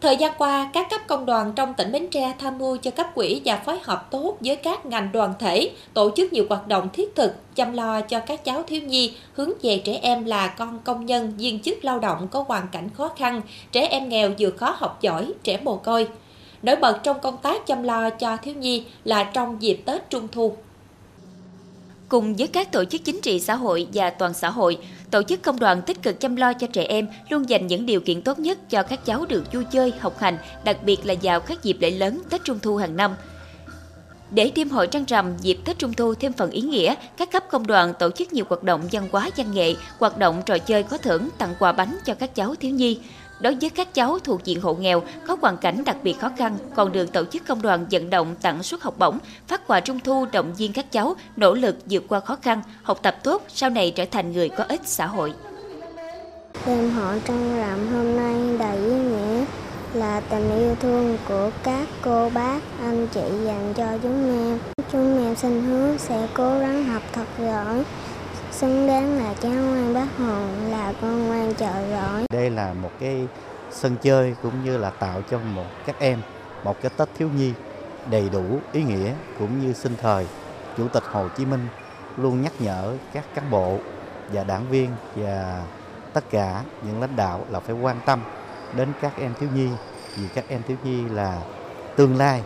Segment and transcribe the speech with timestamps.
[0.00, 3.06] Thời gian qua, các cấp công đoàn trong tỉnh Bến Tre tham mưu cho cấp
[3.14, 6.88] quỹ và phối hợp tốt với các ngành đoàn thể, tổ chức nhiều hoạt động
[6.92, 10.78] thiết thực, chăm lo cho các cháu thiếu nhi, hướng về trẻ em là con
[10.84, 13.40] công nhân, viên chức lao động có hoàn cảnh khó khăn,
[13.72, 16.08] trẻ em nghèo vừa khó học giỏi, trẻ mồ côi.
[16.62, 20.28] Nổi bật trong công tác chăm lo cho thiếu nhi là trong dịp Tết Trung
[20.32, 20.56] Thu.
[22.08, 24.78] Cùng với các tổ chức chính trị xã hội và toàn xã hội,
[25.10, 28.00] tổ chức công đoàn tích cực chăm lo cho trẻ em, luôn dành những điều
[28.00, 31.40] kiện tốt nhất cho các cháu được vui chơi, học hành, đặc biệt là vào
[31.40, 33.14] các dịp lễ lớn Tết Trung thu hàng năm.
[34.30, 37.44] Để đêm hội trăng rằm dịp Tết Trung thu thêm phần ý nghĩa, các cấp
[37.50, 40.82] công đoàn tổ chức nhiều hoạt động văn hóa văn nghệ, hoạt động trò chơi
[40.82, 42.98] có thưởng, tặng quà bánh cho các cháu thiếu nhi.
[43.40, 46.56] Đối với các cháu thuộc diện hộ nghèo có hoàn cảnh đặc biệt khó khăn,
[46.74, 50.00] còn được tổ chức công đoàn vận động tặng suất học bổng, phát quà trung
[50.00, 53.70] thu động viên các cháu nỗ lực vượt qua khó khăn, học tập tốt, sau
[53.70, 55.32] này trở thành người có ích xã hội.
[56.66, 59.44] Đêm hội trăng rằm hôm nay đầy ý nghĩa
[59.94, 64.58] là tình yêu thương của các cô bác, anh chị dành cho chúng em.
[64.92, 67.84] Chúng em xin hứa sẽ cố gắng học thật giỏi,
[68.60, 72.90] xứng đáng là cháu ngoan bác hồ là con ngoan trợ giỏi đây là một
[73.00, 73.26] cái
[73.70, 76.20] sân chơi cũng như là tạo cho một các em
[76.64, 77.52] một cái tết thiếu nhi
[78.10, 80.26] đầy đủ ý nghĩa cũng như sinh thời.
[80.76, 81.66] Chủ tịch hồ chí minh
[82.16, 83.78] luôn nhắc nhở các cán bộ
[84.32, 85.62] và đảng viên và
[86.12, 88.20] tất cả những lãnh đạo là phải quan tâm
[88.76, 89.68] đến các em thiếu nhi,
[90.16, 91.42] vì các em thiếu nhi là
[91.96, 92.42] tương lai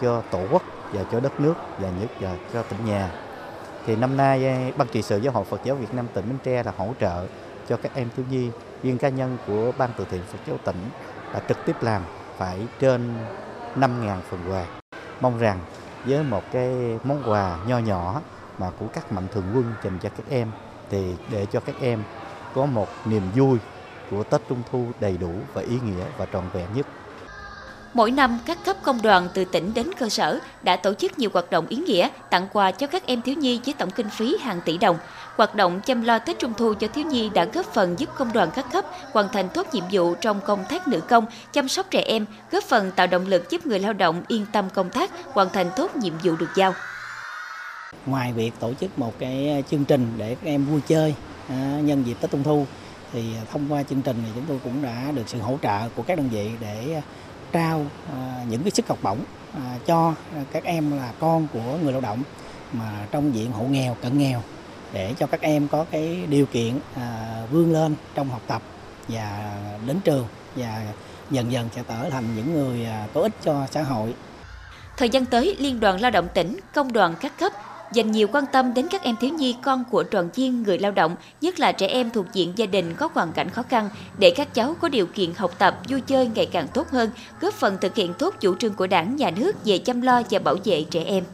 [0.00, 3.23] cho tổ quốc và cho đất nước và nhất là cho tỉnh nhà
[3.86, 6.38] thì năm nay ờ, ban trị sự giáo hội Phật giáo Việt Nam tỉnh Bến
[6.44, 7.26] Tre là hỗ trợ
[7.68, 8.50] cho các em thiếu nhi,
[8.82, 10.76] viên cá nhân của ban từ thiện Phật giáo tỉnh
[11.32, 12.02] là trực tiếp làm
[12.36, 13.14] phải trên
[13.76, 14.66] 5.000 phần quà.
[15.20, 15.58] Mong rằng
[16.04, 18.20] với một cái món quà nho nhỏ
[18.58, 20.50] mà của các mạnh thường quân dành cho các em,
[20.90, 22.02] thì để cho các em
[22.54, 23.58] có một niềm vui
[24.10, 26.86] của Tết Trung Thu đầy đủ và ý nghĩa và trọn vẹn nhất.
[27.94, 31.30] Mỗi năm, các cấp công đoàn từ tỉnh đến cơ sở đã tổ chức nhiều
[31.32, 34.36] hoạt động ý nghĩa tặng quà cho các em thiếu nhi với tổng kinh phí
[34.40, 34.96] hàng tỷ đồng.
[35.36, 38.32] Hoạt động chăm lo Tết Trung thu cho thiếu nhi đã góp phần giúp công
[38.32, 41.86] đoàn các cấp hoàn thành tốt nhiệm vụ trong công tác nữ công, chăm sóc
[41.90, 45.10] trẻ em, góp phần tạo động lực giúp người lao động yên tâm công tác,
[45.32, 46.74] hoàn thành tốt nhiệm vụ được giao.
[48.06, 51.14] Ngoài việc tổ chức một cái ờ, chương trình để các em vui chơi
[51.48, 52.66] ờ, nhân dịp Tết Trung thu
[53.12, 55.88] thì ờ, thông qua chương trình thì chúng tôi cũng đã được sự hỗ trợ
[55.96, 57.02] của các đơn vị để
[57.54, 59.18] trao à, những cái sức học bổng
[59.54, 60.14] à, cho
[60.52, 62.22] các em là con của người lao động
[62.72, 64.42] mà trong diện hộ nghèo cận nghèo
[64.92, 68.62] để cho các em có cái điều kiện à, vươn lên trong học tập
[69.08, 69.54] và
[69.86, 70.26] đến trường
[70.56, 70.82] và
[71.30, 74.14] dần dần sẽ trở thành những người có ích cho xã hội.
[74.96, 77.52] Thời gian tới, Liên đoàn Lao động tỉnh, công đoàn các cấp
[77.94, 80.92] dành nhiều quan tâm đến các em thiếu nhi con của đoàn viên người lao
[80.92, 83.88] động, nhất là trẻ em thuộc diện gia đình có hoàn cảnh khó khăn,
[84.18, 87.10] để các cháu có điều kiện học tập, vui chơi ngày càng tốt hơn,
[87.40, 90.38] góp phần thực hiện tốt chủ trương của đảng, nhà nước về chăm lo và
[90.38, 91.24] bảo vệ trẻ em.